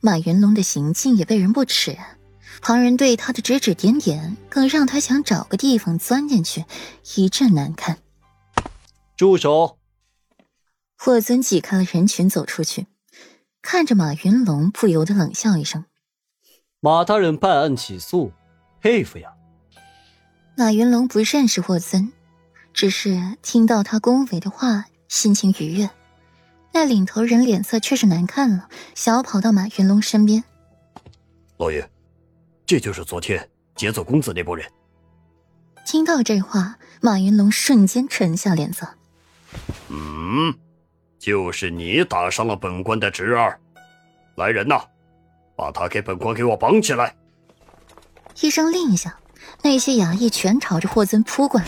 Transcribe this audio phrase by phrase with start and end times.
[0.00, 1.96] 马云龙的行径也被人不齿，
[2.60, 6.64] 旁人对他的指指点点，更让他想找个地方钻进去，
[7.16, 7.98] 一阵难堪。
[9.16, 9.78] 住手！
[10.96, 12.86] 霍尊挤开了人群走出去，
[13.62, 15.84] 看着马云龙，不由得冷笑一声
[16.80, 18.32] ：“马大人办案起诉，
[18.80, 19.32] 佩服呀。”
[20.56, 22.12] 马云龙不认识霍尊，
[22.72, 25.90] 只是听到他恭维的话，心情愉悦。
[26.76, 30.44] 那领头人脸色却是难看了，想要跑到马云龙身边。
[31.56, 31.88] 老爷，
[32.66, 34.70] 这就是昨天劫走公子那拨人。
[35.86, 38.86] 听到这话，马云龙瞬间沉下脸色。
[39.88, 40.54] 嗯，
[41.18, 43.58] 就是你打伤了本官的侄儿。
[44.34, 44.78] 来人呐，
[45.56, 47.16] 把他给本官给我绑起来！
[48.42, 49.16] 一声令下。
[49.62, 51.66] 那些衙役全朝着霍尊扑过来，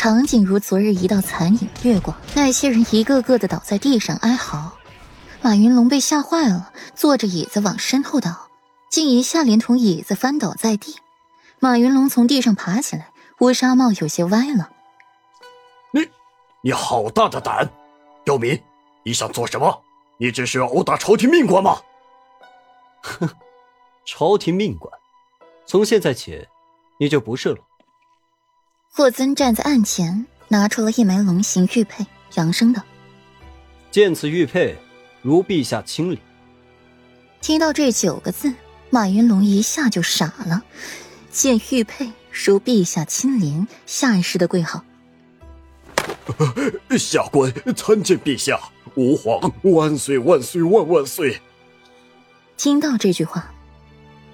[0.00, 4.72] 场景如昨日一道残影掠过，那些人一个个的倒在地上哀嚎。
[5.42, 8.48] 马云龙被吓坏了，坐着椅子往身后倒，
[8.88, 10.96] 竟一下连同椅子翻倒在地。
[11.58, 14.70] 马云龙从地上爬起来，乌纱帽有些歪了。
[15.90, 16.08] 你，
[16.62, 17.70] 你好大的胆！
[18.24, 18.58] 刁民，
[19.02, 19.82] 你想做什么？
[20.16, 21.78] 你这是要殴打朝廷命官吗？
[23.02, 23.28] 哼，
[24.06, 24.90] 朝廷命官，
[25.66, 26.48] 从现在起。
[26.98, 27.58] 你就不是了。
[28.92, 32.82] 霍尊站在案前，拿出了一枚龙形玉佩，扬声道
[33.92, 34.76] ：“见此玉佩，
[35.22, 36.18] 如陛下亲临。”
[37.40, 38.52] 听到这九个字，
[38.90, 40.62] 马云龙一下就傻了。
[41.30, 44.84] 见玉佩，如陛下亲临，下意识的跪好。
[46.98, 48.58] 下官参见陛下，
[48.96, 51.40] 吾皇万岁万岁万万岁！
[52.56, 53.52] 听到这句话，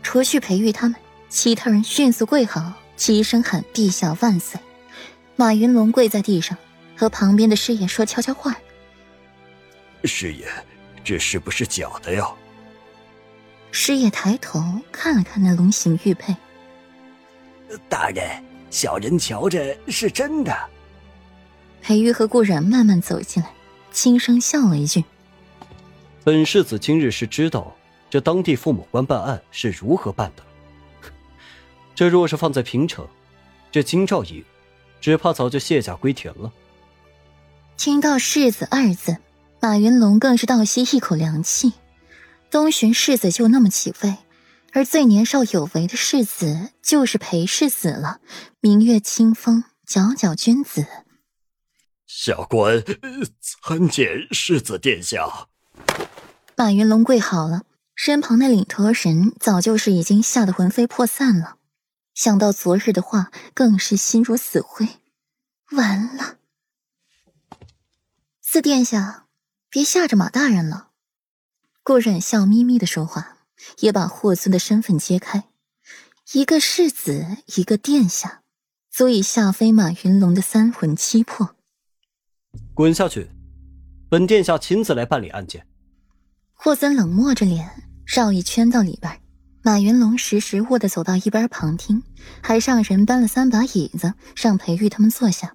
[0.00, 0.94] 除去裴玉他们。
[1.28, 4.60] 其他人迅速跪好，齐声喊“陛下万岁”。
[5.36, 6.56] 马云龙跪在地上，
[6.96, 8.56] 和旁边的师爷说悄悄话
[10.04, 10.46] ：“师爷，
[11.02, 12.24] 这是不是假的呀？”
[13.72, 16.36] 师爷抬头看了看那龙形玉佩，
[17.88, 20.56] 大人，小人瞧着是真的。
[21.82, 23.50] 裴玉和顾然慢慢走进来，
[23.90, 25.02] 轻声笑了一句
[26.22, 27.74] ：“本世子今日是知道
[28.08, 30.44] 这当地父母官办案是如何办的。”
[31.94, 33.06] 这若是放在平城，
[33.70, 34.44] 这金兆尹
[35.00, 36.52] 只怕早就卸甲归田了。
[37.76, 39.18] 听到“世子”二字，
[39.60, 41.72] 马云龙更是倒吸一口凉气。
[42.50, 44.16] 东巡世子就那么几位，
[44.72, 48.20] 而最年少有为的世子就是裴世子了，
[48.60, 50.86] 明月清风，皎皎君子。
[52.06, 52.82] 下官
[53.40, 55.48] 参见世子殿下。
[56.56, 57.62] 马云龙跪好了，
[57.96, 61.56] 身旁的领头人早就是已经吓得魂飞魄散了。
[62.14, 64.88] 想到昨日的话，更是心如死灰。
[65.72, 66.38] 完了，
[68.40, 69.26] 四殿下，
[69.68, 70.90] 别吓着马大人了。
[71.82, 73.38] 顾忍笑眯眯的说话，
[73.80, 75.48] 也把霍尊的身份揭开。
[76.32, 78.42] 一个世子，一个殿下，
[78.90, 81.56] 足以吓飞马云龙的三魂七魄。
[82.72, 83.30] 滚下去！
[84.08, 85.66] 本殿下亲自来办理案件。
[86.52, 87.68] 霍尊冷漠着脸，
[88.06, 89.20] 绕一圈到里边。
[89.66, 92.02] 马云龙识时务的走到一边旁听，
[92.42, 95.54] 还让人搬了三把椅子，让裴玉他们坐下。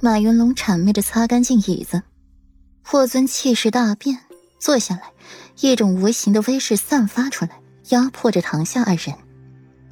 [0.00, 2.02] 马云龙谄媚着擦干净椅子，
[2.82, 4.18] 霍尊气势大变，
[4.58, 5.02] 坐下来，
[5.60, 7.60] 一种无形的威势散发出来，
[7.90, 9.14] 压迫着堂下二人，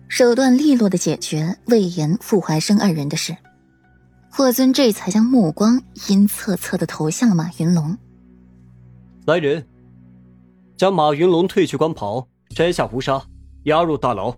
[0.09, 3.37] 手段利落的解决魏延、傅怀生二人的事。
[4.29, 7.97] 霍尊这才将目光阴恻恻的投向了马云龙。
[9.27, 9.65] 来人，
[10.77, 12.27] 将马云龙褪去官袍。
[12.55, 13.25] 摘下胡纱，
[13.65, 14.37] 押入大牢。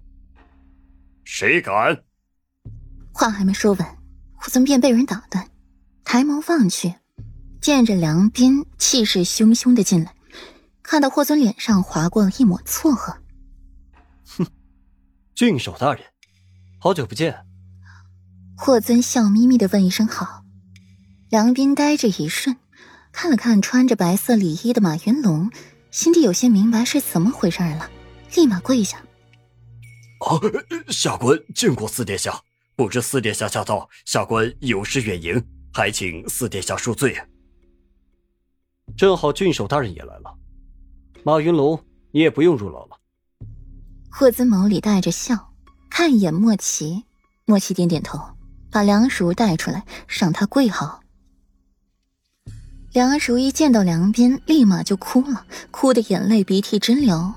[1.24, 2.02] 谁敢？
[3.12, 3.98] 话还没说完，
[4.36, 5.48] 霍尊便被人打断。
[6.04, 6.94] 抬眸望去，
[7.60, 10.14] 见着梁斌气势汹汹的进来，
[10.82, 13.16] 看到霍尊脸上划过了一抹错愕。
[14.36, 14.46] 哼，
[15.34, 16.02] 郡守大人，
[16.78, 17.46] 好久不见。
[18.56, 20.42] 霍尊笑眯眯的问一声好。
[21.28, 22.56] 梁斌呆着一瞬，
[23.12, 25.50] 看了看穿着白色礼衣的马云龙，
[25.92, 27.88] 心里有些明白是怎么回事了。
[28.34, 28.98] 立马跪下！
[30.20, 30.38] 啊，
[30.88, 32.40] 下官见过四殿下，
[32.76, 37.16] 不知四殿下驾到，下官有失远迎，还请四殿下恕罪。
[38.96, 40.36] 正好郡守大人也来了，
[41.24, 41.82] 马云龙，
[42.12, 42.98] 你也不用入牢了。
[44.10, 45.52] 霍尊眸里带着笑，
[45.88, 47.04] 看一眼莫奇，
[47.44, 48.18] 莫奇点点头，
[48.70, 51.00] 把梁叔带出来，让他跪好。
[52.92, 57.32] 梁叔一见到梁斌，立马就哭了，哭的眼泪鼻涕直流。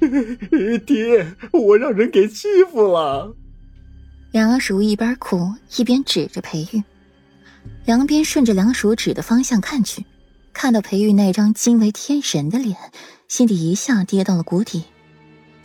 [0.86, 3.36] 爹，我让人给欺负了。
[4.32, 6.82] 梁叔一边哭一边指着裴玉，
[7.84, 10.04] 梁斌顺着梁叔指的方向看去，
[10.52, 12.76] 看到裴玉那张惊为天神的脸，
[13.28, 14.84] 心底一下跌到了谷底。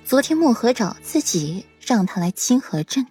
[0.03, 3.05] 昨天漠河找自己，让他来清河镇，